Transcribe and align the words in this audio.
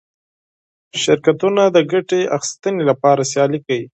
شرکتونه 1.01 1.63
د 1.75 1.77
ګټې 1.91 2.21
اخیستنې 2.37 2.83
لپاره 2.89 3.21
سیالي 3.31 3.59
کوي. 3.65 3.85